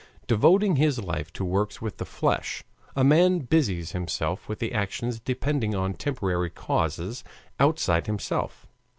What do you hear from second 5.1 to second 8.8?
depending on temporary causes outside himself.